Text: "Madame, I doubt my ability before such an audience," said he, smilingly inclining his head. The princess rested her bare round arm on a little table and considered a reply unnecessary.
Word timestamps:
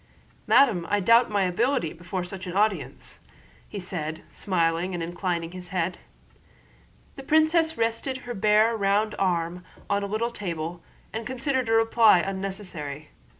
"Madame, 0.47 0.87
I 0.89 0.99
doubt 0.99 1.29
my 1.29 1.43
ability 1.43 1.93
before 1.93 2.23
such 2.23 2.47
an 2.47 2.53
audience," 2.57 3.19
said 3.77 4.17
he, 4.17 4.23
smilingly 4.31 4.99
inclining 5.05 5.51
his 5.51 5.67
head. 5.67 5.99
The 7.17 7.21
princess 7.21 7.77
rested 7.77 8.17
her 8.25 8.33
bare 8.33 8.75
round 8.75 9.13
arm 9.19 9.63
on 9.91 10.01
a 10.01 10.07
little 10.07 10.31
table 10.31 10.81
and 11.13 11.27
considered 11.27 11.69
a 11.69 11.73
reply 11.73 12.17
unnecessary. 12.17 13.09